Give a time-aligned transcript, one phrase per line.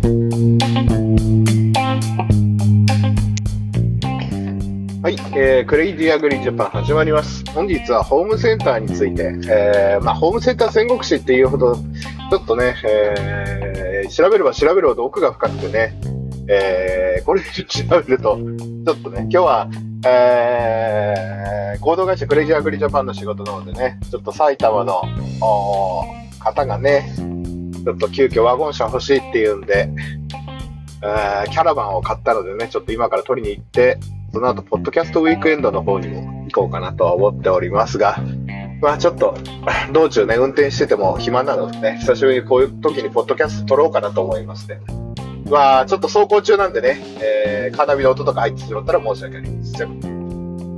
[0.00, 0.06] は
[5.10, 7.44] い、えー、クレイジーアグリジャパン始まります。
[7.52, 15.94] 本日はホームセンターについて、えー、まあ、ホームセンター戦国史っていうほど、ちょっとね、えー、調べれば調べるほど奥が深くてね、
[16.48, 19.68] えー、これ調べると、ちょっとね、今日は、
[20.06, 25.02] えー、合同会社クレイジーアグリージャパンの仕事なのでね、ちょっと埼玉の
[26.38, 27.12] 方がね、
[27.84, 29.90] ちょっと急遽ワゴン車欲しいっていうんで、
[31.02, 33.98] えーキャラバンを買ったのでね、ちょっと今から取りに行って、
[34.32, 38.16] その後、ポッドキャストウィークエンドの方にも行こうかなとは思っておりますが、
[38.80, 39.34] まあちょっと、
[39.92, 44.78] 道中ね、運転してても暇なのでね、久しぶりにこういう時にポッドキャスト録ろうかなと思いまして。
[45.50, 50.19] まあちょっと走行中なんでね、えー、カーナビの音とか入ってしまったら申し訳ありません。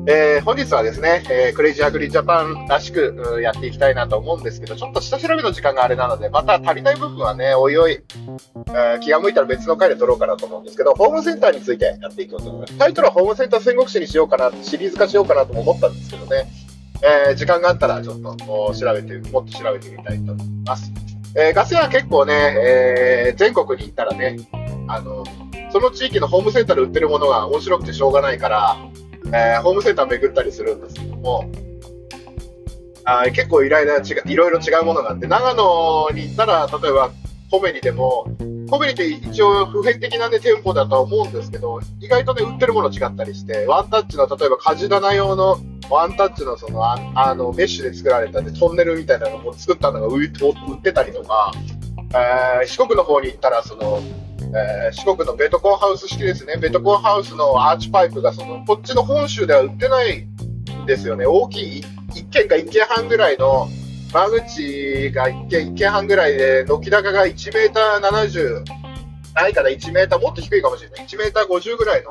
[0.04, 12.78] えー本日はですね、えークレイジーアグリジャパンらしくやっていきたいなと思うんですけど、ちょっと下調べの時間があれなので、また足りない部分はね、おいおい、えー気が向いたら別の回で撮ろうかなと思うんですけど、ホームセンターについてやっていこうと思います。
[12.78, 16.48] タイトルはホームセンター戦国史にしようかな、シリーズ化しようかなと思ったんですけどね、
[17.30, 18.36] え時間があったらちょっと
[18.74, 20.90] 調べて、もっと調べてみたいと思います。
[21.36, 24.36] えガス屋は結構ね、え全国に行ったらね、
[24.88, 25.22] あの、
[25.70, 28.76] その地域のホームセンターで売ってるものが面白くてしょうがないから、
[29.26, 31.50] えーホームセンター巡ったりするんですけども、
[33.04, 37.10] あ結構いろいろ違ういろいろ違うものがあって、長野に行ったら、例えば
[37.50, 38.26] コメリでも、
[38.70, 45.58] コメリって一応普遍的な、ね、店舗だとは思うんですけど、意外とね、売ってるもの違ったりして、ワンタッチの、例えばカジ棚用の
[45.90, 51.52] ワンタッチのその、ああの、メッシュで作られた、ね、トンネルみたいなのを作ったのが売売ってたりとか、
[52.14, 54.00] えー四国の方に行ったら、その、
[54.54, 56.56] えー四国のベトコンハウス式ですね。
[56.56, 61.24] ベトコンハウスのアーチパイプが、その、こっちの本州では売ってないんですよね。
[61.26, 63.68] 大きい、一軒か一軒半ぐらいの、
[64.12, 68.64] 間口が一軒一軒半ぐらいで、軒高が1メーター70、
[69.34, 71.06] ないから1メーター、もっと低いかもしれない。
[71.06, 72.10] 1メーター50ぐらいの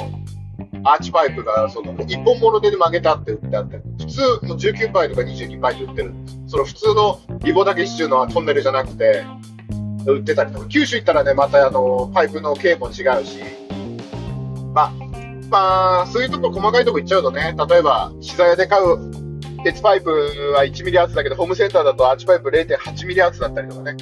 [0.84, 6.13] アーチパイプが、その、一本物で曲げてあって売ってあって、普通の19パイとか22パイで売ってる。
[6.47, 9.24] その普通のリボだけ支柱のトンネルじゃなくて、
[10.06, 13.39] 売ってたりとか、九州行ったらね、またあの、パイプの径も違うし、
[14.73, 14.94] まあ、
[15.50, 19.22] まあ、そういうとこ細かいとこ行っちゃうとね、例えば、膝屋で買う
[19.63, 20.09] 鉄パイプ
[20.56, 23.95] は1ミリ厚だけど、ホームセンターだとアーチパイプ0.8ミリ厚だったりとかね、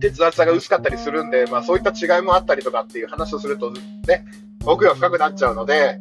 [0.00, 4.24] 鉄厚さが薄かったりするんで、まあそういった違いもあったりとかっていう話をするとね、
[4.64, 6.00] 奥が深くなっちゃうので、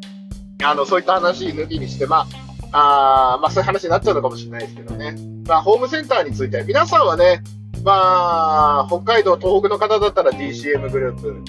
[0.63, 2.25] あの、そういった話抜きにして、ま
[2.71, 5.15] あ、あまあそういう話になっちゃうのかもしれないですけどね。
[5.47, 7.43] まあホームセンターについて、皆さんはね、
[7.83, 11.43] まあ、北海道、東北の方だったら DCM グループ、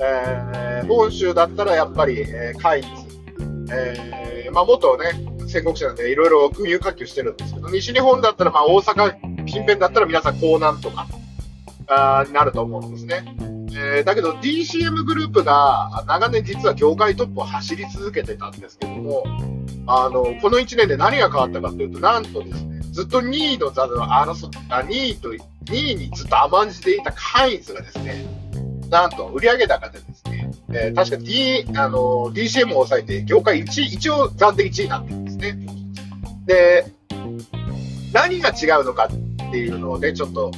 [0.00, 5.04] えー本州だったらやっぱり、えーカインズ、えーまあ、元ね、
[5.46, 11.06] 戦国史なんでいろいろ群雄割拠してるんですけど、西日本だったら、まあ、大阪近辺だったら皆さん江南とか、
[11.88, 13.24] あなると思うんですね。
[13.74, 19.24] えーだけど DCM グループが長年実は業界トップを走り続けてたんですけども、
[19.86, 28.24] あの、この1年で何が変わったかというと、なんとですね、ずっと2位の座の争った、2位と、2位にずっと甘んじていたカインズがですね、
[28.90, 31.98] なんと売上高でですね、えー確か D、あの、
[32.32, 35.58] DCM を抑えて業界1位、一応暫定1位になってるんですね。
[36.44, 36.84] で、
[38.12, 40.50] 何が違うのかっていうのをね、ちょっと、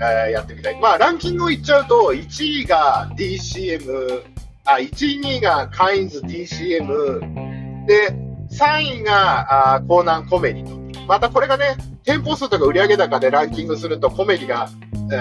[0.00, 0.80] えーやってみたい。
[0.80, 4.22] まあ、ランキングを言っちゃうと、1位が DCM、
[4.64, 8.14] あ、1位、2位がカインズ DCM、で、
[8.52, 10.79] 3位が、あーコーナンコメリと。
[11.10, 14.70] またこれがね、店舗数とか売上高でランキングすると、コメリが、
[15.12, 15.16] え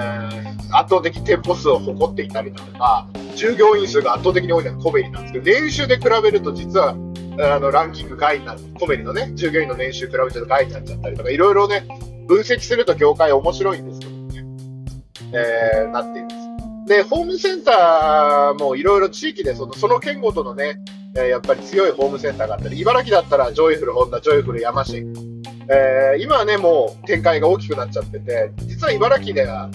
[0.46, 8.60] ー圧倒的店舗数を誇っていたりだとか、従業員数が圧倒的に多いのがコメリなんですけど、年収で比べると実は、あの、ランキング外になる。
[8.80, 11.88] コメリのね、従業員の年収比べると外になっちゃったりとか、いろいろね、
[12.28, 14.46] 分析すると業界面白いんですけどね、
[15.34, 16.36] えーなっています。
[16.86, 20.80] で、ホームセンターもいろいろ地域でその、その県ごとのね、
[21.18, 25.29] えやっぱり強いホームセンターがあったり、茨城だったらジョイフルホンダ、ジョイフル山新。
[25.72, 29.70] えー今はね、もう展開が大きくなっちゃってて、実は茨城では、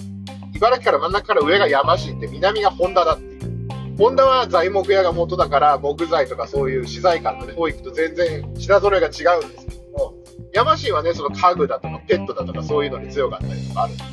[0.55, 3.45] 茨城から真ん中から上が山新で、南がホンダだっていう。
[3.97, 9.11] ホンダは材木屋が元だから、木材とかそういう資材館のね、方行くと全然品揃えが違
[9.41, 10.15] うんですけども、
[10.53, 14.11] 山新はね、その家具だとかペットだとかそういうのに強かったりとかあるんです。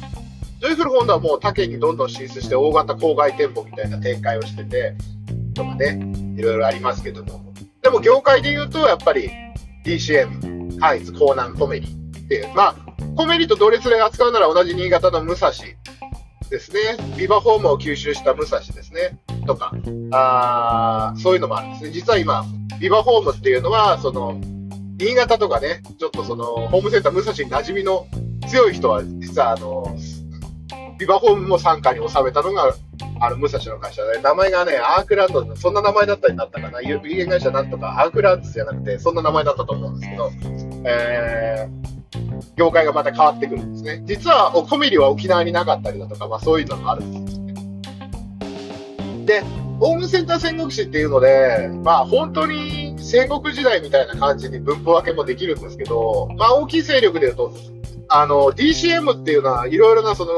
[0.62, 4.95] ジョイフルホンダはもう他県にどんどん進出して大型郊外店舗みたいな展開をしてて、
[5.56, 6.00] とかね、
[6.38, 7.51] いろいろありますけども。
[7.81, 9.31] でも業界で言うと、やっぱり
[9.83, 12.75] DCM、カイツ、コーナン、コメリっていう、まあ、
[13.16, 15.51] コメリと同列で扱うなら同じ新潟の武蔵
[16.50, 16.80] ですね。
[17.18, 19.19] ビバホームを吸収した武蔵ですね。
[19.45, 19.72] とか、
[20.12, 21.92] あそういうのもあるんですね。
[21.92, 22.44] 実は今、
[22.80, 24.39] ビバホームっていうのは、その、
[24.98, 28.07] 新潟とかね、ちょっとその、ホームセンター武蔵に馴染みの
[28.50, 29.95] 強い人は、実はあの、
[30.98, 32.74] ビバホームも傘下に収めたのが、
[33.23, 40.31] あの、武蔵の会社で、名前がね、アークランド、そんな名前だったりなったかな、有限会社なんとか、アークランドじゃなくて、そんな名前だったと思うんですけど、
[40.85, 44.01] えー、業界がまた変わってくるんですね。
[44.06, 47.53] 実は、コメリは沖縄になかったりだとか、まあそういうのがあるんですね。
[49.25, 49.41] で、
[49.79, 57.53] ホームセンター戦国史っていうので、まあ本当に戦国時代みたいな感じに分布分けもできるんですけど、まあ大きい勢力で言うと、
[58.09, 60.31] あの、DCM っていうのは、いろいろなその、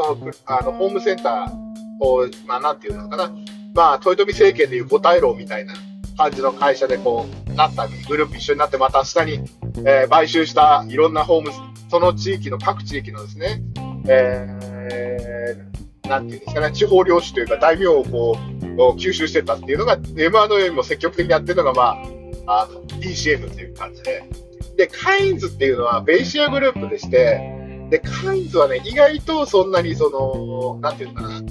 [0.46, 1.63] あの、ホームセンター
[2.00, 3.32] を、まあなんていうのかな、
[3.74, 5.74] まあ豊臣政権でいう五大老みたいな
[6.18, 9.40] 感じの会社でこう、なった、グループ一緒になってまた下に、
[9.86, 11.52] えー買収したいろんなホーム、
[11.90, 13.62] その地域の各地域のですね、
[14.08, 21.84] えー、なんていうんですかね、地方領主というか大名をこう、こう吸収してたっていうのが、M&A も積極的にやってるのが、ま
[22.48, 24.24] あ、あの DCM っていう感じで。
[24.78, 31.42] で、カインズっていうのはベイシアグループでして、で、カインズはね、意外とそんなにその、なんていうのかな、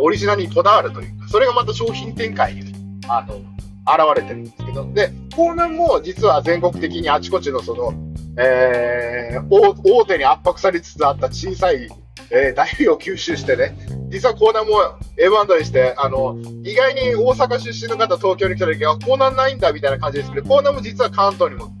[0.00, 2.72] オリジナルにこだわるというか、それがまた商品展開に、
[3.08, 7.94] あの、現れてるんですけど、で、コーナンも実は全国的にあちこちのその、
[8.38, 11.88] えー、大手に圧迫されつつあった小さい、
[12.30, 13.74] えー、大名を吸収してね、
[14.10, 14.74] 実はコーナンも
[15.16, 21.72] M&A して、あの、意外に大阪出身の方東京に来た時はコーナンないんだみたいな感じですけど、コーナンも実は関東にも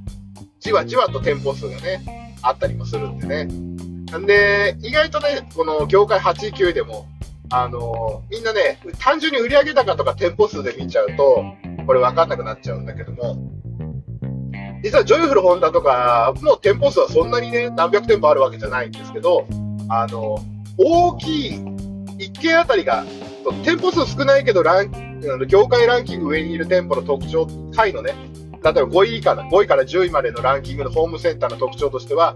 [0.60, 3.44] じわじわと店舗数がね、あったりもするんでね。
[3.44, 7.06] んで、意外とね、この業界8位9位でも、
[7.50, 11.44] あのみんなね、単純に売上高とか店舗数で見ちゃうと、
[11.86, 13.36] これ分かんなくなっちゃうんだけども、
[14.82, 19.46] 実はジョイフルホンダとか、もう店舗数はそんなにね、何百店舗あるわけじゃないんですけど、
[19.88, 20.38] あの、
[20.76, 21.50] 大きい、
[22.18, 23.04] 1軒あたりが、
[23.64, 24.92] 店舗数少ないけどラン、
[25.48, 28.14] 業界ランキング上にいる店舗の特徴、下位のね、
[28.62, 32.34] 例えば5位以下、5位から10位までのランキングのホームセンターの特徴としては、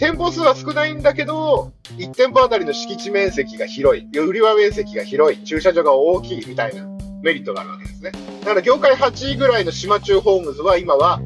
[0.00, 6.86] 店舗数は少ないんだけど、1店舗あたりの敷地面積が広い、売り場面積が広い、駐車場が大きいみたいな
[7.22, 8.12] メリットがあるわけですね。
[8.40, 11.20] だから業界8位ぐらいの島中ホームズは今は、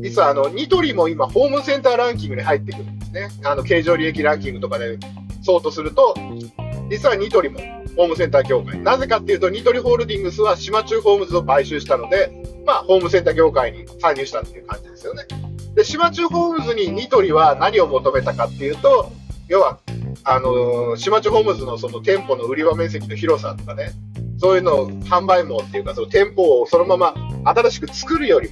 [0.00, 3.28] 実はあの、ニトリも今ホームセンターランキングに入ってくるんですね。
[3.42, 4.96] あの、経常利益ランキングとかで
[5.42, 6.14] そうとすると、
[6.88, 7.58] 実はニトリも
[7.96, 8.78] ホームセンター業界。
[8.78, 12.30] なぜかっていうと、ニトリホールディングスは島中ホームズを買収したので、
[12.64, 15.24] まあ、ホームセンター業界に参入したっていう感じですよね。
[15.74, 19.12] で、島中ホームズにニトリは何を求めたかっていうと、
[19.48, 19.78] 要は、
[20.24, 23.92] あのー島中ホームズのその店舗の売り場面積の広さとかね、
[24.38, 27.14] そういうのを販売網っていうか、その店舗をそのまま
[27.44, 28.50] 新しく作るより、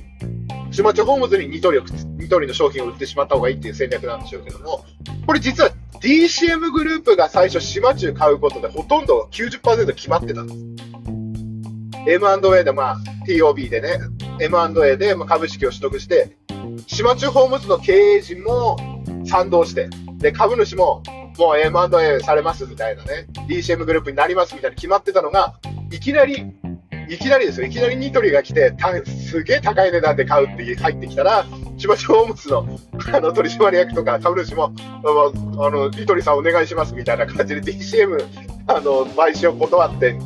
[0.71, 1.83] 島中ホームズにニトリを、
[2.19, 4.85] ニトリの商品を売ってしまった方がいいっていう戦略なんでしょうけども、
[5.27, 10.61] これ実は DCM グループが最初島中買うことでほとんど90%決まってたんです。
[12.07, 13.99] M&A でまあ TOB でね、
[14.41, 16.37] M&A でまあ株式を取得して、
[16.87, 18.77] 島中ホームズの経営陣も
[19.25, 19.89] 賛同して、
[20.19, 21.03] で、株主も
[21.39, 25.55] もう M&A されますみたいなね、DCM グループになりますみたいな決まってたのが、
[25.93, 26.53] いきなり、
[27.09, 31.47] いきなりですよ、いきなりニトリが来て、たすげえ高い値段で買うって入ってきたら、
[31.79, 32.67] 島中ホームズの
[33.15, 34.73] あの取締役とか株主も、
[35.05, 38.25] あの、ニトリさんお願いしますみたいな感じで DCM、
[38.67, 40.19] あの、買収を断って、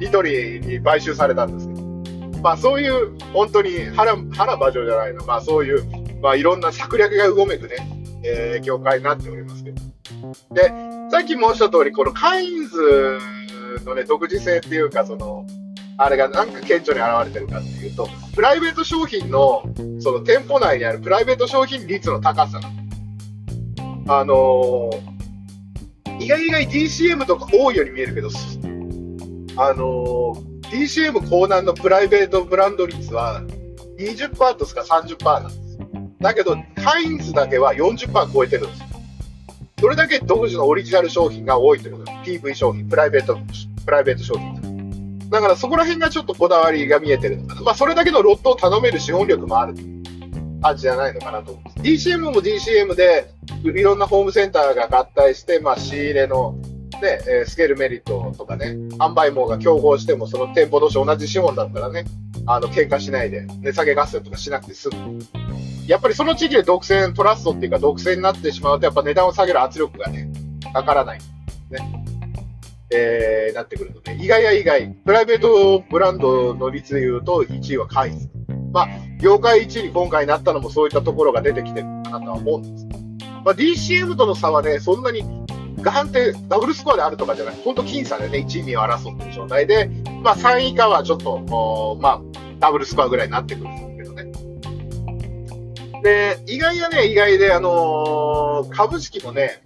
[0.00, 1.68] ニトリに買収されたんです、
[2.42, 5.84] まあそういう、本当に腹、腹馬上じゃないの、まあそういう、
[6.22, 7.76] まあいろんな策略がうごめくね、
[8.24, 9.80] えー業界になっておりますけど。
[10.52, 10.62] で、
[11.10, 13.18] さっき申した通り、このカインズ
[13.84, 15.46] のね、独自性っていうか、その、
[15.98, 19.62] あれがなんか顕著に現れてるかっていうと、プライベート商品の、
[20.00, 22.60] その店舗内にあるプライベート商品率の高さ。
[24.08, 25.16] あのー
[26.18, 28.30] 意外意外 DCM とか多いように見えるけど、
[29.58, 33.42] あのー DCM コーナーのプライベートブランド率は
[33.98, 35.78] 20%とすか30%なんです。
[36.20, 38.82] だけど、カインズだけは40%超えてるんです。
[39.78, 42.42] それだけ独自のオリジナル商品が多いということです。
[42.42, 43.38] PV 商品、プライベート、
[43.84, 45.28] プライベート商品。
[45.30, 47.42] だからそこら辺がちょっとこだわりが見えてる。
[47.62, 49.74] まあそれだけのロットを頼める資本力もある
[50.62, 51.78] 感じじゃないのかなと思います。
[51.80, 53.30] DCM も DCM で
[53.64, 56.56] いろんなホームセンターが合体して、まあ仕入れの
[57.00, 62.04] ね、えースケールメリットとかね、販売網が競合してもその店舗同士同じ資本だったらね、
[62.46, 65.18] あの、喧嘩しないで、値下げ合戦とかしなくて済む。
[65.86, 70.30] やっぱりその地域で独占、トラストっていうか独占になってしまうと、やっぱ値段を下げる圧力がね、
[70.72, 71.18] かからない。
[71.70, 72.06] ね。
[72.90, 78.28] えー、なってくるので、意外や意外、プライベートブランドの率で言うと1位はカイズ。
[78.72, 78.88] まあ、
[79.20, 82.86] 業界1位に今回なったのもそういったところが出てきてるかなとは思うんです。
[83.44, 85.45] まあ、DCM との差はね、そんなに
[85.86, 89.88] ガーンってダブルスコアであるとかじゃない、本当僅差でね、1位2位を争ってる状態で、
[90.20, 92.20] まあ、3位以下はちょっと、まあ、
[92.58, 96.02] ダブルスコアぐらいになってくるんですけどね。
[96.02, 99.60] で、意外やね、意外で、あのー、株式もね、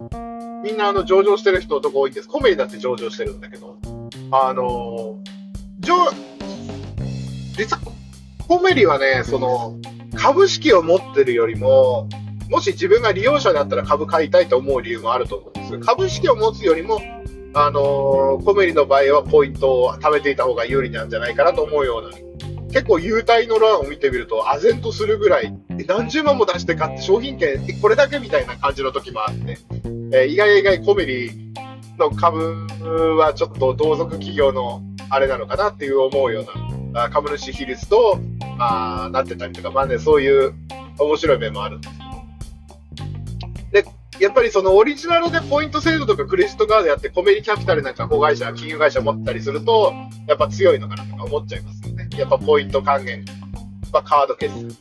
[0.63, 2.27] みんなあの上場してる人とか多いんです。
[2.27, 3.79] コメディだって上場してるんだけど、
[4.29, 5.95] あのー、上、
[7.57, 7.81] 実は、
[8.47, 9.75] コメディはね、その、
[10.15, 12.07] 株式を持ってるよりも、
[12.51, 17.01] もし自分が利用者だったら株買いたいと思う理由もあると思うんです株式を持つよりも、
[17.53, 29.57] あのー、コメリの場合はポイントを貯めていた方が有利なんじゃないかなと思うような、結構優待の欄を見てみると、唖然とするぐらい、何十万も出して買って商品券、これだけみたいな感じの時もあって、
[30.11, 31.53] えー、意外意外コメリ
[31.97, 32.67] の株
[33.17, 38.19] はちょっと同族企業のあれなのかなっていう思うような、株主比率と、
[38.59, 40.53] あなってたりとか、まあね、そういう
[40.99, 42.00] 面白い面もあるんです。
[44.19, 49.93] やっぱりそのオリジナルでポイント制度とかクレジットカードやってコメリキャピタルなんか子会社、金融会社持ったりすると、
[50.27, 52.07] やっぱ強いのかなとか思っちゃいますよね。
[52.17, 53.25] やっぱポイント還元、
[53.91, 54.77] まあ、カード決済。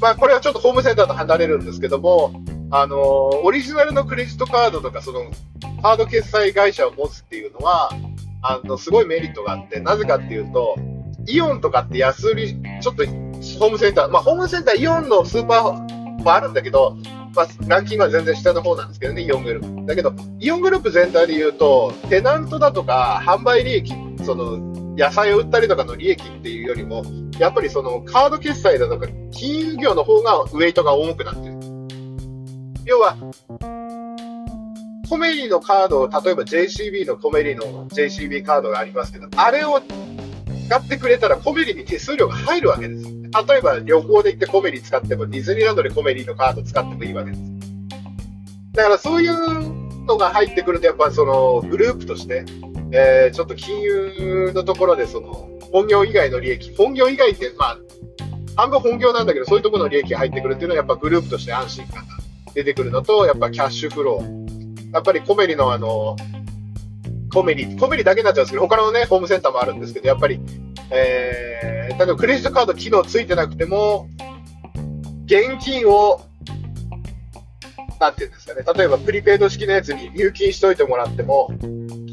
[0.00, 2.98] まあこれはちょっとホームセンターと離れるんですけども、あのー、
[3.44, 5.30] オリジナルのクレジットカードとかその
[5.82, 7.90] カード決済会社を持つっていうのは、
[8.42, 10.76] あの、すごいメリットがあって、なぜかっていうと、
[11.26, 16.96] イオンとかって安売り、ちょっとホームセンター、まあホームセンターイオンのスーパーもあるんだけど、
[17.36, 19.86] まあ、ランキングは全然下の方なんですけどね、イオングループ。
[19.86, 23.92] だけど、イオングループ全体で言うと、テナントだとか、販売利益、
[24.24, 24.56] その、
[24.96, 27.04] 野菜を売ったりとかの利益っていうよりも、
[27.38, 31.54] やっぱりその、カード決済だとか、金融業の方がウェイトが重くなってる。
[32.86, 33.16] 要は、
[35.08, 39.80] コメリのカードを、例えば JCB のコメリの JCB カードがありますけど、あれを
[40.66, 43.04] 使ってくれたらコメリに手数料が入るわけです。
[43.04, 47.42] 例えば旅行で行ってコメリ使っても、ディズニーランドでコメリのカード使ってもいいわけです。
[48.72, 52.44] だからそういうのが入ってくると、やっぱそのグループとして、
[52.92, 57.78] えー、ちょっと金融のところでその本業以外の利益、本業以外って、まあ、
[58.56, 62.16] 半分本業なんだけど、そういうところの利益が入ってくるっていうのは、やっぱグループとして安心感が
[62.54, 64.92] 出てくるのと、やっぱキャッシュフロー。
[64.92, 66.16] やっぱりコメリのあの、
[67.36, 70.40] コメリ、コメリだけになっちゃうんですけど、他のね、ホームセンターもあるんですけど、やっぱり、
[70.90, 74.08] えー、例えばクレジットカード機能ついてなくても、
[75.26, 76.22] 現金を、
[78.00, 81.50] なんていうんですかね、例えばプリペイド式のやつに入金しといてもらっても、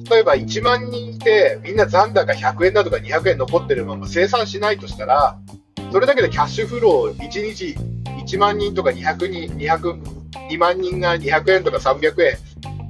[0.09, 5.39] 例えば1万人いて、みんな残高100円だとか200円残ってるまま生産しないとしたら、
[5.93, 7.77] それだけでキャッシュフローを1日
[8.25, 10.01] 1万人とか200人、200、
[10.49, 12.37] 2万人が200円とか300円、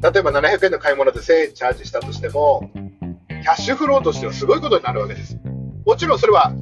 [0.03, 2.69] 例えば700円の買い物で1000円チャージしたとしても、
[3.29, 5.37] キャッシュフローとしてはすごいことになるわけです。
[5.85, 6.53] もちろんそれは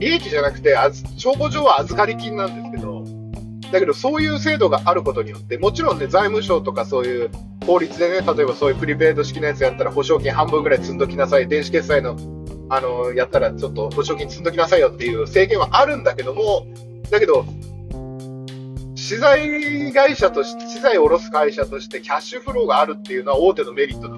[0.00, 0.76] 利益じゃなくて、
[1.16, 3.04] 帳簿上は預かり金なんですけど、
[3.70, 7.30] だけどそういう制度があることによって、もちろんね、財務省とかそういう
[7.64, 12.16] 法律でね、例えばそういうプリペイド式のやつやったら保証金半分ぐらい積んどきなさい、電子決済の、
[12.68, 16.66] あの、やったらちょっと保証金積んどきなさいよっていう制限はあるんだけども、
[17.10, 17.44] だけど、
[19.10, 24.16] 資材会社として、資材を下ろす会社としてキャッシュフローがあるっていうのは大手のメリットだ。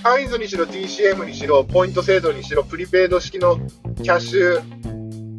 [0.00, 3.56] カインズにしろ TCM にしろ、ポイント制度にしろ、プリペイド式の
[4.00, 4.60] キャッシュ、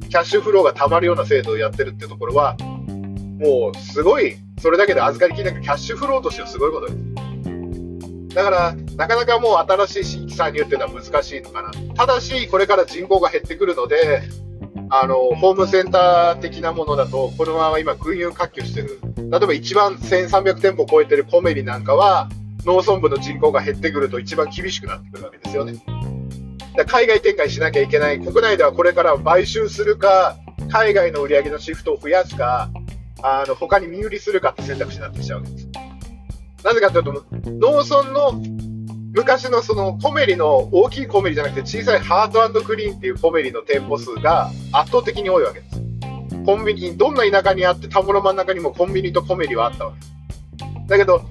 [0.10, 8.36] キャッシュフローがたまるような制度をやってるってところは、もうすごい、それだけで預かり金なくキャッシュフローとしてはすごいことです。
[8.36, 11.72] だから、なかなかもう新しい新規参入っていうのは難しいのかな。
[11.94, 14.24] ただし、これから人口が減ってくるので、
[14.90, 19.00] あの、ホームセンター的なものだと、このまま今群雄割拠してる。
[19.18, 22.30] 例えば一番1300店舗超えてるコメリなんかは、
[22.66, 25.76] 農村部の人口が減ってくると一番厳しくなってくるわけですよね。
[26.76, 28.20] だ海外展開しなきゃいけない。
[28.20, 30.38] 国内ではこれから買収するか、
[30.70, 32.70] 海外の売り上げのシフトを増やすか、
[33.22, 35.68] あの、他に身売りするかって選択肢になってきちゃうわけです。
[36.64, 37.14] なぜかというと、
[37.52, 38.42] 農村の
[39.16, 45.82] 昔のそのコメリの大きいコメリじゃなくて小さいハートクリーンっていうコメリの店舗数が圧倒的に多いわけです。
[46.46, 50.14] コンビニ、どんな田舎にあって田んぼの真ん中にもコンビニとコメリはあったわけです。
[50.90, 51.22] だけど、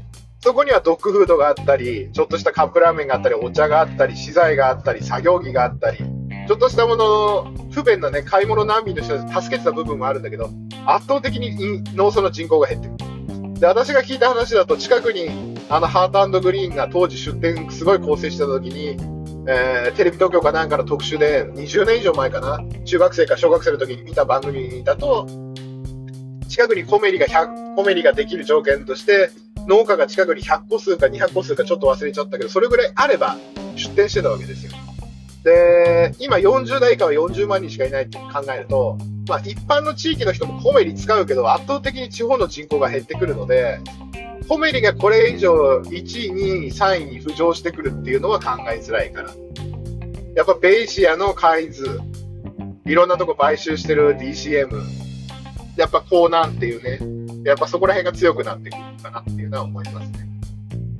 [0.40, 10.48] そこにはドッグフードがあったり、ちょっとしたカップラーメンがあったり、お茶があったり、資材があったり、作業着があったり、ちょっとしたもの、不便なね、買い物難民の人たち助けてた部分もあるんだけど、
[10.86, 13.60] 圧倒的に農村の人口が減ってくる。
[13.60, 18.96] で、私が聞いた話だと、近くに、あの、ハートグリーンが当時出店すごい構成してた時に、
[19.48, 25.26] えー、テレビ東京かなんかの特集で、20年以上前かな、中学生か小学生の時に見た番組だと、
[26.48, 29.30] 近くにコメリが100、コメリができる条件として、
[29.66, 33.36] 農家が近くに100個数か200個数かちょっと忘れちゃったけど、それぐらいあれば
[33.76, 34.72] 出店してたわけですよ。
[35.44, 43.80] で、今40代以下は40万人しかいないって考えると、まあ一般の地域の人もコメリ使うけど、圧倒的に地方の人口が減ってくるので、
[44.48, 49.30] コメリがこれ以上1位、2位、3位に浮上してくるっていうのは考えづらいから。
[50.36, 52.00] やっぱベイシアのカインズ、
[52.86, 54.68] いろんなとこ買収してる DCM、
[55.76, 60.28] やっぱコーナンっていうね、やっぱそこら辺が強くなってくるかなっていうのは思いますね。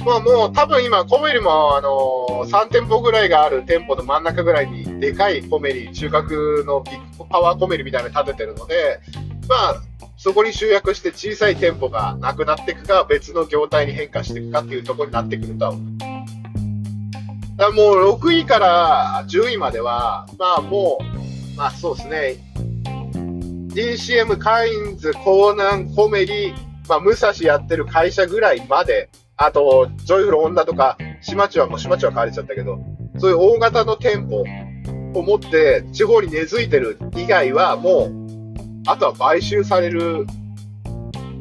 [0.04, 9.00] まあもう多分今、コメリもあの3店舗ぐらいがある店舗の真ん中ぐらいにでかいコメリ、中核のビッグパワーコメリみたいなの立ててるので、
[9.48, 9.82] まあ
[10.24, 15.84] そこに集約して小さい店舗がなくなっていくか、別の業態に変化していくかっていうところになってくるとは思う。
[17.58, 20.96] だもう6位から10位までは、まあも
[21.54, 22.36] う、まあそうですね、
[23.74, 26.54] DCM、カインズ、コーナン、コメリ、
[26.88, 32.78] まあ、武蔵やってる会社ぐらいまで、あと、ジョイフル女とか、島地はもう島地は変われちゃったけど、
[33.18, 34.42] そういう大型の店舗
[35.12, 38.23] を持って地方に根付いてる以外はもう、
[38.86, 40.26] あとは買収される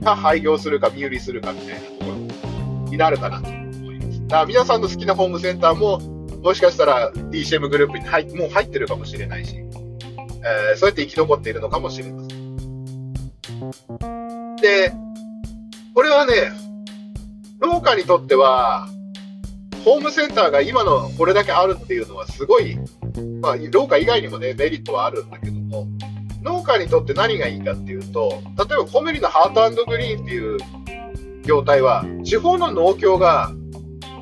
[0.03, 2.15] か廃業するか身売りするかみたいなところ
[2.89, 4.21] になるかなと思います。
[4.21, 5.99] だから皆さんの好きなホームセンターも、
[6.41, 12.43] もしかしたら DCM グループに入もう入ってるかもしれないし、えーそうやって生き残っているのかもしれません。
[14.57, 14.93] で、
[15.93, 16.33] これはね、
[17.61, 18.87] 農家にとっては、
[19.85, 22.77] ホームセンターが今のこれだけあるっていうのはすごい、
[23.41, 25.87] まあ、農家以外にもね、メリットはあるんだけども、
[26.63, 30.57] 農家にとって何がいいかっていうと、例えばコメリのハートグリーンっていう
[31.43, 33.51] 業態は、地方の農協が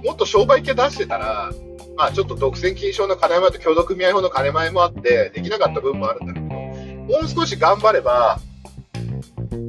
[0.04, 1.52] もっと商売系出してたら、
[1.96, 8.40] まあちょっと独占禁止法の金前と共同組合法の金前もあって、できなかった部分もあるんだけど、もう少し頑張れば、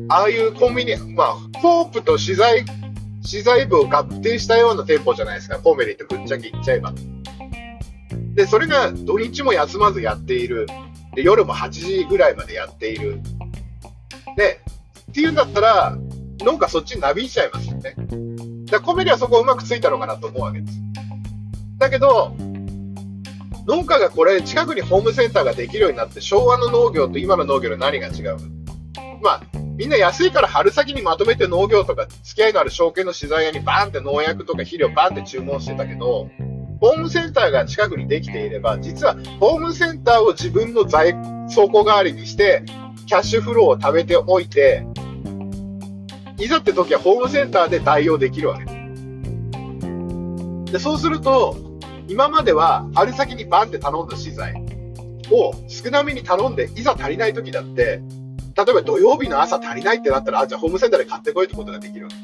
[0.08, 2.64] ああいうコンビニ、まあ、ホープと資材、
[3.22, 6.92] 資材部を合併したような店舗じゃないですか、コメリってぶっちゃけ言っちゃえば。
[8.34, 10.66] で、それが土日も休まずやっている。
[11.14, 13.20] で、夜も8時ぐらいまでやっている。
[14.37, 14.61] で、
[15.11, 15.96] っていうんだったら、
[16.40, 17.94] 農家そっちになびいちゃいますよね。
[18.66, 20.79] だからコメリはそこをうまくついたのかなと思うわけです。
[21.79, 22.35] だけど、
[23.66, 28.37] 農家がこれ近くにホームセンターができるようになって昭和の農業と今の農業の何が違う
[29.22, 29.42] まあ
[29.77, 36.29] みんな安いから春先にまとめて農業とか付き合いのある証券の資材屋にバーンって農薬とか肥料バーンって注文してたけど
[36.83, 41.14] ホームセンターが近くにできていれば実はホームセンターを自分の在
[41.49, 42.64] 倉庫代わりにして
[43.07, 44.85] キャッシュフローを貯めておいて
[46.38, 48.64] いざって時はホームセンターで代用できるわけ
[50.71, 51.57] でそうすると
[52.09, 54.55] 今までは春先にバンって頼んだ資材
[55.33, 58.03] を少なめに頼んで、いざ足りない時だって、
[58.55, 62.16] 例えば土曜日の朝足りないってなったら、あ、じゃあホームセンターで買ってこいってことができるわけ。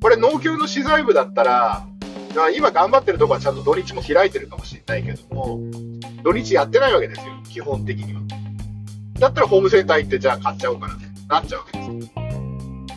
[0.00, 1.86] これ農協の資材部だったら、
[2.44, 5.60] あ今頑張ってるとこはちゃんと土日も開いてるかもしれないけども、
[6.22, 8.20] 土日やってないわけですよ、基本的には。
[9.18, 11.98] だったらホームセンター行って、じゃあ買っちゃおうかなってなっちゃうわけですよ。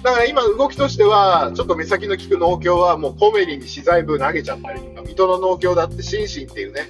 [0.04, 6.90] だから今動きとしては、ちょっと目先の利く農協はもうコメリに資材部投げちゃったりとか、水戸の農協だってシンシンっていうね、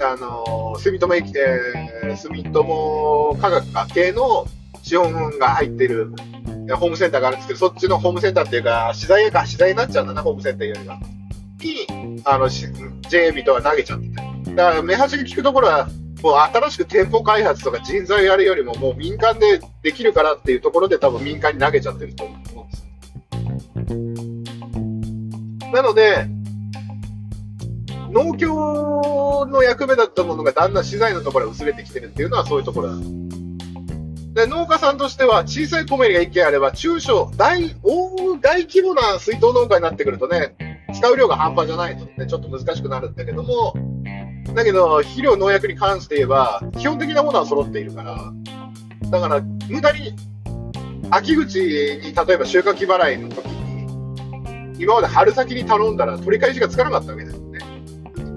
[0.00, 4.46] あのー住友駅、えー住友科学科系の
[4.82, 6.12] 資本が入ってる
[6.68, 10.98] えホームセンターがあるんですけど、そっちのホームセンターっていうか、資材屋か、資材になっちゃうんだな、ホームセンターよりは。
[11.66, 14.08] に、あの、JA 水戸は投げちゃって。
[14.54, 15.88] だから、目端が利くところは、
[16.22, 22.86] もう新しく店舗開発とか人材をやるよりも、もう民間でできるからっていうところで多分民間に投げちゃってると思うんです。
[25.72, 26.26] なので、
[28.10, 32.96] 農協の役目だったものがだんだん資材のところが薄れてきてるっていうのはそういうところだ。
[34.36, 40.54] で農家さんとしては小さいコメリが1軒あれば中小大大大規模な水筒農家になってくるとね
[40.98, 43.74] 使う量が半端じゃないのでちょっと難しくなるんだけども
[44.54, 48.32] だけど肥料農薬に関して言えば基本的なものは揃っているから
[49.10, 50.12] だから無駄に
[51.10, 53.56] 秋口に例えば収穫払いの時に
[54.78, 57.60] 今まで春先に頼んだら取り返しがつかなかったわけですよね。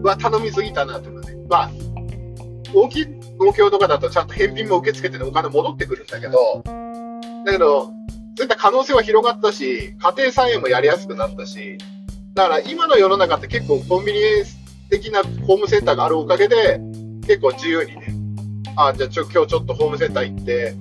[0.02, 1.36] うわ、頼みすぎたなとかね。
[1.50, 1.72] まあ、
[2.74, 3.06] 大きい
[3.40, 6.64] 農協とかだとちゃんと返品も受け付けてね、お金戻ってくるんだけど、
[7.46, 7.92] だけど、そ
[8.40, 11.78] ういった可能性は広がったし、家庭菜園もやりやすくなったし、
[12.40, 14.58] だから今の世の中って結構コンビニエンス
[14.90, 16.80] 的なホームセンターがあるおかげで、
[17.28, 18.14] 結構自由にね、
[18.78, 20.74] あ、じゃあちょ今日ちょっとホームセンター行って、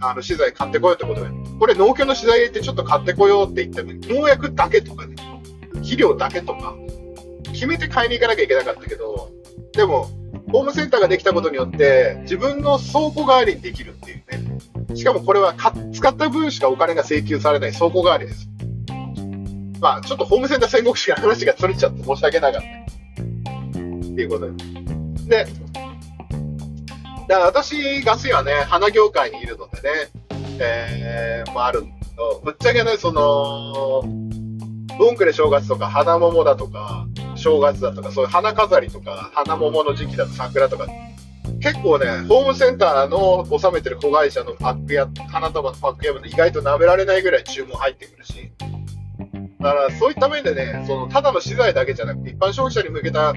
[0.00, 5.14] あの資材買ってこようってことで、これ農協の資材ってちょっと買ってこようって言っても、農薬だけとかね、
[5.74, 6.74] 肥料だけとか、
[7.52, 9.30] 決めて買いに行かなきゃいけなかったけど、
[9.74, 10.08] でも、
[10.50, 14.96] ホームセンターができたことによって、自分の倉庫代わりにできるっていうね。
[14.96, 15.54] しかもこれは
[15.92, 18.48] 使った分しかお金が請求されない倉庫代わりです。
[19.80, 22.68] まあ、ちょっとホームセンター戦国史から話がそれちゃって申し訳なかった。
[22.68, 24.50] っていうこと
[25.26, 25.44] で。
[25.44, 25.46] で、
[27.28, 29.90] だから私、ガス屋はね、花業界にいるのでね、
[30.58, 34.02] えー、まあるんだけど、ぶっちゃけね、その、
[34.98, 40.86] ボンクレ正月とか花桃だとか、正月だとか、そういう花飾りとか、花桃の時期だと桜とか、
[41.62, 48.52] 結構ね、ホームセンターの収めてる子会社のパックや、花束のパックや意外と舐められないぐらい注文入ってくるし、
[49.60, 53.34] だからそういった面でね、そのただの資材だけじゃなくて、一般消費者に向けた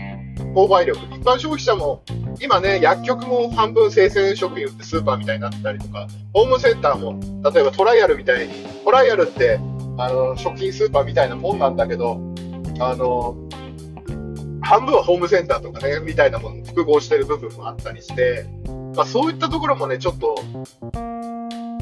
[0.55, 2.01] 購買力、一般消費者も、
[2.41, 7.19] 今ね、薬局も半分生鮮食品売ってスーパーみたいになってたりとか、ホームセンターも、
[7.51, 8.53] 例えばトライアルみたいに、
[8.85, 9.59] トライアルって、
[9.97, 12.19] あの、食品スーパーみたいなもんなんだけど、
[12.79, 13.35] あの、
[14.61, 18.45] 半分はホームセンターとかね、みたいなもの複合してる部分もあったりして、
[18.95, 20.35] まあそういったところもね、ちょっと、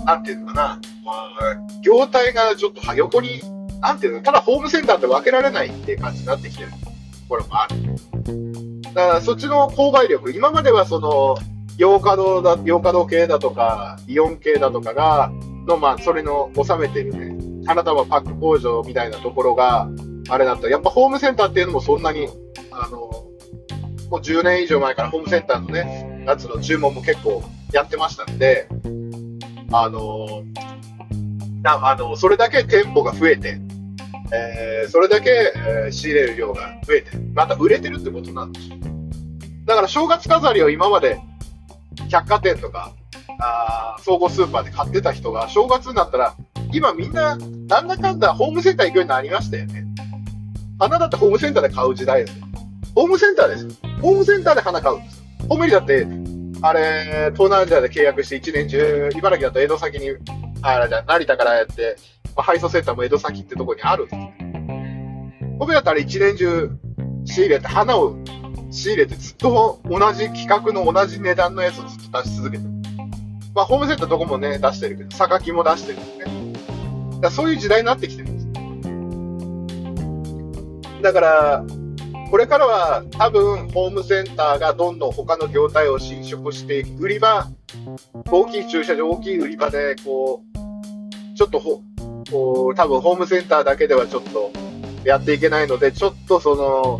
[0.06, 3.42] なんていうのかな、まあ、業態がちょっと横に、
[3.82, 6.78] なんていうの、ただホームセンターって分けられないっていう感じになってきてると
[7.28, 7.76] ころもある。
[8.94, 11.38] だからそっちの購買力、今まではその、
[11.78, 15.32] 洋華堂だ、洋華堂系だとか、イオン系だとかが、
[15.68, 19.90] の、まあ、それの収めてるね、花束パック工場みたいなところが、
[20.30, 20.70] あれだった。
[20.70, 22.28] やっぱホームセンターっていうのもそんなに、
[22.72, 27.42] あの、もう10年以上前からホームセンターのね、やつの注文も結構
[27.72, 28.68] やってましたんで、
[29.72, 30.44] あの、
[31.64, 33.60] なあの、それだけ店舗が増えて、
[34.34, 38.70] えーそれだけ、えー仕入れる量が増えて、また売れてるってことなんです。
[39.66, 41.20] だから正月飾りを今まで
[42.10, 42.94] 百貨店とか、
[43.40, 46.36] あ総合スーパーで買ってた人が正月になったら、
[46.74, 49.86] 今みんな、なんだかんだホームセンター行くようになりましたよね。
[50.80, 52.40] 花だってホームセンターで買う時代です。
[52.96, 53.68] ホームセンターです。
[54.02, 55.24] ホームセンターで花買うんです。
[55.48, 56.08] ホームリだって、
[56.64, 60.10] あれ、東南アジアで契約して一年中、茨城だと江戸先に、
[60.62, 61.98] あらじゃ成田からやって、
[62.36, 64.22] まあ、配送センターも江戸先ってとこにあるんですよ。
[65.60, 66.72] ホームリだったら一年中
[67.26, 68.16] 仕入れて、花を
[68.72, 72.70] 仕入れてずっと同じ企画の同じ値段のやつをずっと出し続けてる。
[73.54, 76.26] まあ、ホームセンターどこもね、出してるけど、榊も出してるんですね。
[77.22, 78.48] だそういう時代になってきてるんです。
[81.04, 81.64] だから、
[82.30, 87.04] これからは多分ホームセンターがどんどん他の業態を侵食していく。
[87.04, 87.50] 売り場、
[88.32, 90.51] 大きい駐車場、大きい売り場で、こう、
[91.36, 91.82] ちょっとほ、
[92.76, 94.52] 多分ホームセンターだけではちょっと
[95.04, 97.00] やっていけないので、ちょっとその、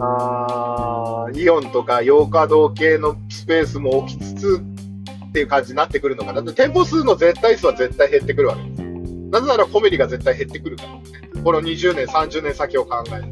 [0.00, 4.62] あイオンとか洋華堂系のスペースも置きつつ
[5.28, 6.42] っていう感じになってくるのかな。
[6.42, 8.82] で店舗数の絶対数は絶対減ってくるわけです。
[9.30, 11.42] なぜならコメディが絶対減ってくるから。
[11.42, 13.24] この20年、30年先を考える。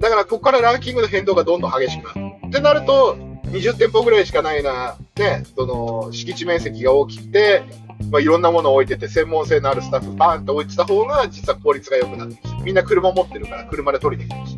[0.00, 2.32] だから、ここからランキングの変動がどんどん激しくなる。
[2.48, 3.16] ってなると、
[3.46, 7.62] 20店舗ぐらいしかないな、ね、その、敷地面積が大きくて、
[8.10, 14.56] まあ、いろんなものを置いてて、専門性のあるスタッフバーンと置いてた方が、実は効率が良くなってきて、みんな車持ってるから、車で取りに行くし。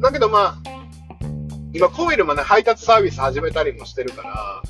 [0.00, 0.56] だけどまあ、
[1.72, 4.62] 今、コイルもね、配達サービス始めたりもしてるから、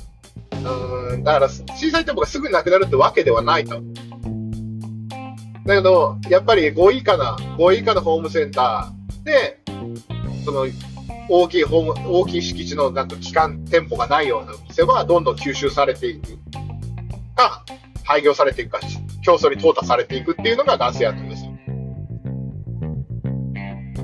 [1.11, 3.81] うん、だから、小さい店舗がすぐなくなるってわけではないと。
[5.65, 9.59] だけど、やっぱり5位以下な、5位以下のホームセンターで、
[10.45, 10.65] その、
[11.29, 16.37] 大きいホーム、大きい敷地のなんか機関店舗がないような店はどんどん吸収されていく
[17.35, 17.63] か、
[18.03, 18.79] 廃業されていくか、
[19.23, 21.51] 競争に淘汰されていくっていうのがガス屋なんですよ。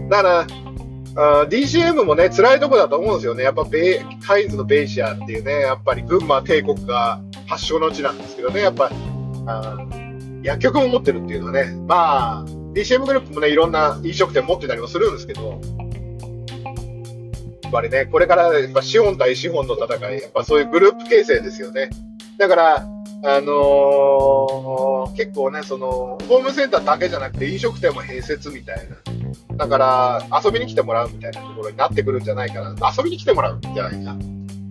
[0.09, 0.47] だか
[1.15, 3.43] ら、DCM もね、辛いとこだと思うんですよね。
[3.43, 8.89] やっぱベイ、カイズのベイシアっていうね、やっぱり群馬帝国が発祥の地なんですけどね、やっぱ、
[9.47, 9.77] あ
[10.41, 15.59] 薬局も持ってるっていうのはね、まあ、DCM グループもね、いろんな飲食店持ってたりもするんですけど、
[17.63, 21.89] やっぱりね、これからやっぱ資本対資本の戦い、やっぱそういうグループ形成ですよね。
[22.37, 22.87] だから、
[23.23, 29.57] あのー結構ね、その、ホームセンターだけじゃなくて飲食店も併設みたいな。
[29.57, 32.75] だから、遊びに来てもらうみたいなところになってくるんじゃないかな。
[32.97, 34.15] 遊びに来てもらうんじゃないか。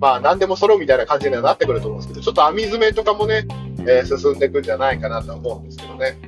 [0.00, 3.46] まあ、何でも揃うみたいな感じにはなってくると思うんですけど、ちょっと網詰めとかもね、
[3.80, 6.18] えー進んでいくんじゃないかなと思うんですけどね。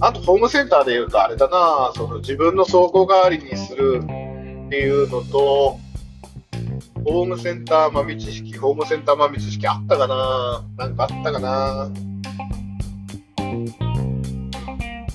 [0.00, 5.78] あと、ホームセンターで言うと、あれだな、その自分の倉庫代わりにするっていうのと、
[7.10, 10.62] ホームセンター豆知識、ホームセンター豆知識あったかな？
[10.76, 11.90] なんかあったかな？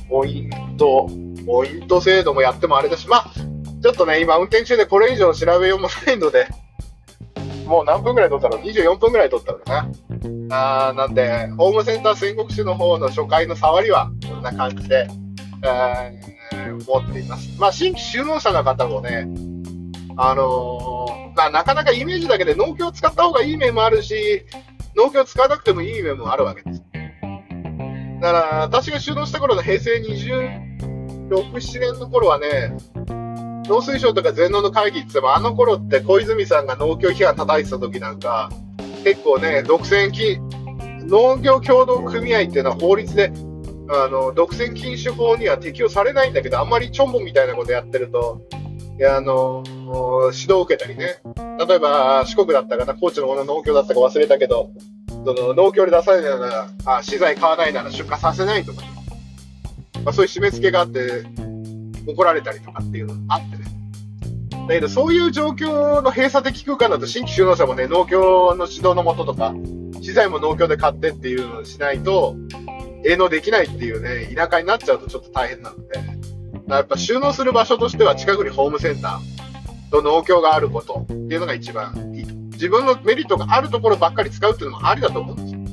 [0.09, 1.07] ポイント、
[1.45, 3.25] ポイント制度もやってもあれだし、まあ、
[3.81, 6.47] ちょっとね、今運転中でこれ以上調べようもないので、
[7.67, 9.87] もう何分ぐらい撮ったの ?24 分ぐらい撮ったのか
[10.49, 10.89] な？
[10.89, 15.07] あなんで、ホームセンター戦国史の方の初回の触りは、こんな感じで、
[15.63, 16.33] えー
[16.87, 17.59] 思っています。
[17.59, 19.27] まあ、新規就農者の方もね、
[20.17, 24.45] あのーまあ、なかなかイメージだけで農協を使った方がいい面もあるし、
[24.95, 26.83] 農協を使わなくてもいい面もあるわけです。
[28.21, 32.77] だから、私が就農した頃の平成26、7年の頃はね、
[33.65, 38.49] 農水省とか全農の会議って言っても、あの頃って小泉さんが農協批判叩いてた時なんか、
[39.03, 40.39] 結構ね、独占禁、
[41.07, 43.33] 農業協同組合っていうのは法律で、
[43.89, 48.41] あの、独占禁止法には適用されないんだけど、あんまりちょんぼみたいなことやってると、
[49.01, 49.63] あの、
[50.31, 51.17] 指導を受けたりね。
[51.67, 54.69] 例えば、四国だったかな、高知のの農協だったか忘れたけど、
[55.25, 58.83] その農協で出されないなら、あ資材買わないなら出荷させないとか、
[60.03, 61.23] まあ、そういう締め付けがあって、
[62.05, 63.63] 怒られたりとかっていうのがあってね。
[64.67, 69.53] だけど、そういう状況の閉鎖的空間だと、新規就農者もね、農協の指導のもととか、
[70.01, 72.35] 資材も農協で買ってっていうのをしないと、
[73.05, 76.12] 営農できないっていうね、田舎になっちゃうとちょっと大変なので、
[76.75, 82.25] やっぱ収納する場所としては近くにホームセンターと農協があることっていうのが一番いい。
[82.53, 85.63] 自分のメリットがあるところばっかり使うっていうのもありだと思うんですよ。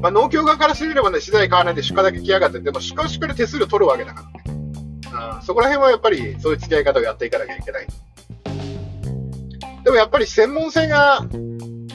[0.00, 4.60] まあ、農協側からしてみればね、資材買わないで出荷だけ来やがって、でも出荷は出荷で手数料取るわけだからね。
[5.36, 7.86] うん、そこら辺はやっぱりそういう付き合い方をやっていかなきゃいけない。
[9.84, 11.24] でもやっぱり専門性が、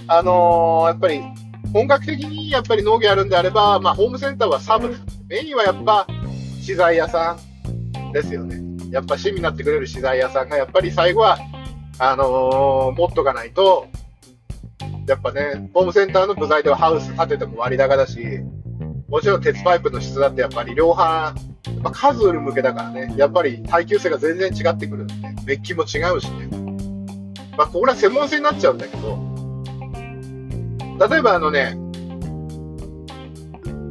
[0.08, 1.22] あのーやっぱり
[1.72, 4.96] 本格的にやっぱり農業やるんであれば、まあ、ホームセンターはサブ、
[5.28, 6.06] メインはやっぱ
[6.63, 7.36] 資材屋さ
[7.99, 8.62] んですよね。
[8.89, 11.38] やっぱ親身になってくれる資材屋さんが、やっぱり最後は、
[11.99, 13.88] あのー持っとかないと、
[15.06, 18.39] やっぱね、ホームセンターの部材ではハウス建てても割高だし、
[19.10, 25.13] もちろん鉄パイプの質だってやっぱり量販、やっぱ数売る向けだからね、やっぱり耐久性が全然違ってくるんで、
[25.45, 26.47] メッキも違うしね。
[27.58, 29.19] まあ、これは専門性になっちゃうんだけど、
[31.10, 31.78] 例えばあのね、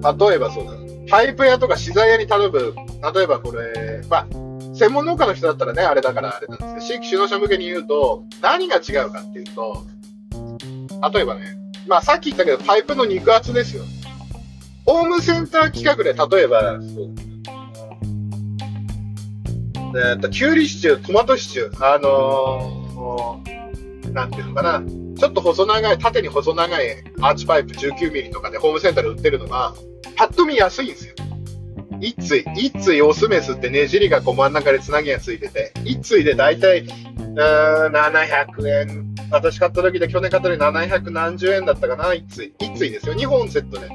[0.03, 0.82] 例えばそうだ、
[1.13, 2.75] パイプ屋とか資材屋に頼む、
[3.15, 4.27] 例えばこれ、まあ、
[4.75, 9.85] 専門農家の人だったらね、あれだからあれなんですけど、新規就農者向けに言うと、何が違うかっていうと、
[11.13, 13.85] 例えばね、まあさっき言ったけど、パイプの肉厚ですよ。
[14.87, 17.11] ホームセンター企画で、例えば、そう
[20.13, 24.83] えっと、キュウリシチュー、トマトシチュー、あのー、なんていうのかな、
[25.19, 29.75] ちょっと細長い、縦に細長いアーチパイプ19ミリとかでホームセンターで売ってるのが、
[30.17, 31.15] パッと見安いんですよ。
[32.01, 39.15] 一対、一対オスメスってねじりがこう真ん中でつなぎがついてて、一対でだいたい、うーん、700円。
[39.31, 42.53] 私買った時で去年買った時700何十円だったかな、一対。
[42.59, 43.15] 一対ですよ。
[43.15, 43.87] 2本セットで。
[43.87, 43.91] い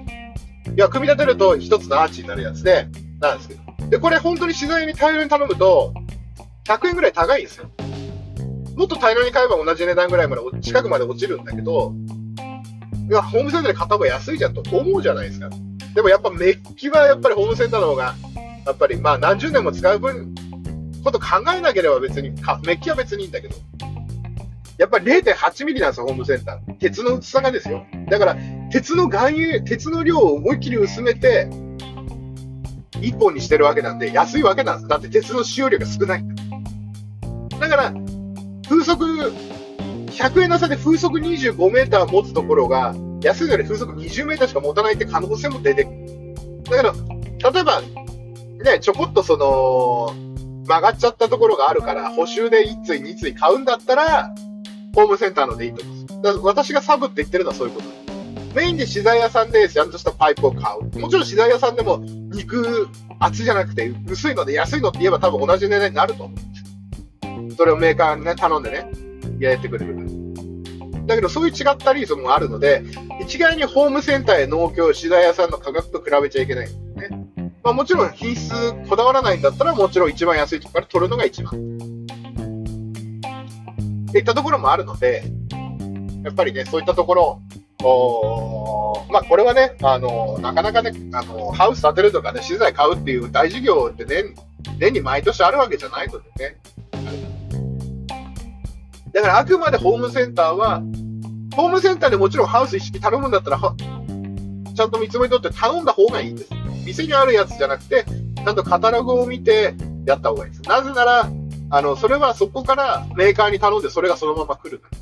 [0.77, 2.87] や、組み立てると一つのアーチになるやつで、
[3.19, 3.89] なんですけど。
[3.89, 5.93] で、これ本当に資材に大量に頼むと、
[6.65, 7.69] 100円ぐらい高いんですよ。
[8.75, 11.93] もっと大量に買えば同じ値段ぐらいまで近くまで落ちるんだけど、
[13.09, 15.49] いや、ホームセンターで買った方が安いじゃんと思うじゃないですか。
[15.97, 18.13] でもやっぱメッキはやっぱりホームセンターの方が、
[18.67, 20.35] やっぱりまあ何十年も使う分、
[21.03, 22.35] こと考えなければ別に、メ
[22.73, 23.55] ッキは別にいいんだけど、
[24.77, 26.73] やっぱり0.8ミリなんですよ、ホームセンター。
[26.75, 27.83] 鉄の薄さがですよ。
[28.11, 28.37] だから、
[28.71, 31.49] 鉄の含有、鉄の量を思いっきり薄めて、
[33.01, 34.87] 1本にしてるわけなんで、安いわけなんです。
[34.87, 36.23] だって鉄の使用量が少ない。
[37.59, 37.93] だから、
[38.69, 39.33] 風速、
[40.11, 46.63] 100円の差で風速25メーター持つところが、安いのより風速20メーターしか持たないって可能性も出てくる。
[46.63, 46.93] だから、
[47.51, 50.13] 例えば、ね、ちょこっとその、
[50.67, 54.33] 曲がっちゃったところがあるから、補修で1対2対買うんだったら、
[54.93, 56.21] ホームセンターのでいいと思うんです。
[56.21, 58.55] だから私がサブって言ってるのはそういうことです。
[58.55, 60.99] メインで資材屋さんでちゃんとしたパイプを買う。
[60.99, 62.87] もちろん資材屋さんでも肉
[63.19, 67.55] 厚じゃなくて薄いので安いのって言えば多分同じ値段になると思うんです。
[67.55, 68.89] それをメーカーにね、頼んでね、
[69.39, 70.26] やってくれるから。
[71.07, 72.83] だけどそういう違ったリーズンもあるので、
[73.21, 77.27] 一概にホームセンターや農協、資材屋さんの価格と比べちゃいけないんですね。
[77.63, 78.51] まあもちろん品質
[78.89, 81.53] こだわらないんだったらもちろん一番安いところから取るのが一番。
[84.09, 85.23] っていったところもあるので、
[86.23, 87.41] やっぱりね、そういったところ、
[87.83, 94.33] おまあこれはね、あの、なかなかね、あの、ハウス建てるとかね、資材買うっていう大事業って年、
[94.77, 96.57] 年に毎年あるわけじゃないのでね。
[99.13, 100.81] だからあくまでホームセンターは、
[101.55, 106.49] ホームセンターでもちろんハウス一式頼むんだったら、ちゃんと見積もり取って頼んだ方がいいんです。
[106.85, 109.73] 店にあるやつじゃなくて、ちゃんとカタログを見て
[110.05, 110.61] やった方がいいです。
[110.63, 111.29] なぜなら、
[111.69, 114.97] あの、それはそこからメーカーに頼んでそれがそのまま来るから。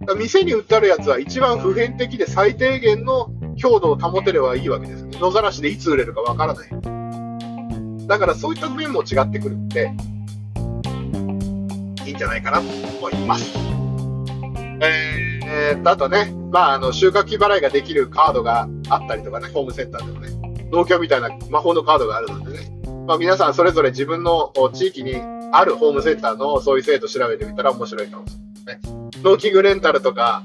[0.00, 5.04] だから店に売ってあるやつは一番普遍的で最低限の強度を保てればいいわけです。
[5.04, 8.06] 野ざらしでいつ売れるかわからない。
[8.06, 9.92] だからそういった面も違ってくるんで、
[12.06, 12.64] いいんじゃないかなと
[12.98, 13.58] 思います。
[14.80, 22.70] えー、あとね、まあ、あの、収穫期払いができるカードがあったりとかね、ホームセンターでもね、農協みたいな魔法のカードがあるのでね、
[23.06, 25.16] まあ、皆さんそれぞれ自分の地域に
[25.52, 28.34] あるホームセンターのそういう制度調べてみたら面白いかもし
[28.66, 29.20] れないね。
[29.22, 30.42] 農機具レンタルとか、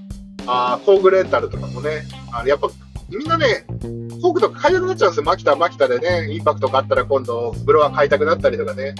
[0.47, 2.69] あ工具レンタルとかもね、あやっぱ
[3.09, 3.65] みんなね、
[4.21, 5.23] フォークとか買いたくなっちゃうんですよ。
[5.23, 8.95] マキタ、マキタでね、インパクトがあったら今度、ブロワー買いたくなったりとかね、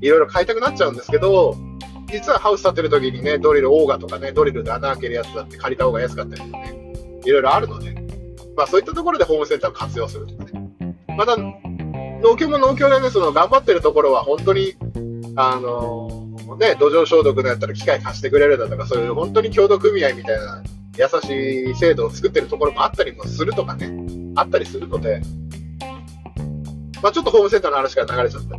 [0.00, 1.56] いろいろ買いたくなっちゃうんですけど、
[2.06, 6.92] 実はハウス建てるときにね、ドリル、オーガとかね、ドリルで穴開けるやつだって借りた方が安かったりとかね、
[7.24, 7.94] いろいろあるので、
[8.56, 10.66] まあそういったところでホームセンターを活用するとかね。
[11.16, 14.74] また、農協も農協でね、その頑張ってるところは本当に、
[15.36, 16.08] あの
[16.58, 20.62] ね、土壌消毒のやったら機械貸してくれるだとか、そういう本当に協同組合みたいな
[20.96, 23.92] 優しい制度を作ってるところもあったりもするとかね、
[24.36, 25.20] あったりするので、
[27.02, 28.56] まあちょっとホームセンターの話から流れちゃった。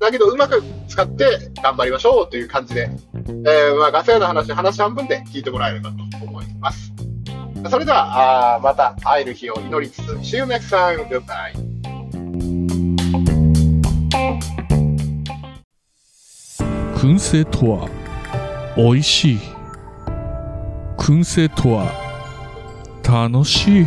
[0.00, 6.90] だけど、うまく使って頑張りましょうという感じで、えー、まあガセ屋の話、話半分で聞いてもらえればと思います。
[7.70, 11.06] それでは、あまた会える日を祈りつつ、See you next time.
[11.06, 11.70] Goodbye.
[16.96, 17.88] 燻製とは
[18.76, 19.38] 美味しい
[20.98, 21.90] 燻製とは
[23.02, 23.86] 楽しい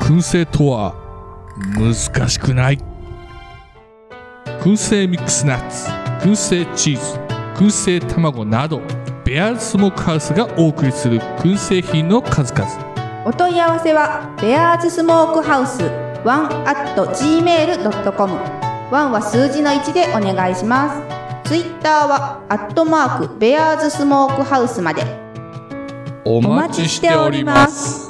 [0.00, 0.94] 燻製とは
[1.76, 2.93] 難しくない
[4.64, 5.90] 燻製ミックスナッツ
[6.26, 7.18] 燻製チーズ
[7.54, 8.80] 燻製卵など
[9.22, 12.66] ベアーズスモークハウスがお送りする燻製品の数々。
[13.26, 18.32] お問い合わせはベアーズスモークハウス1 at gmail.com
[18.90, 20.94] 1は数字の1でお願いしま
[21.44, 21.48] す。
[21.50, 25.04] ツイッターはアットマークベアーズスモークハウスまで。
[26.24, 28.03] おお待ちしております